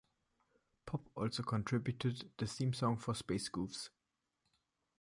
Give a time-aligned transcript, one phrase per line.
[0.87, 3.89] Pop also contributed the theme song for "Space Goofs".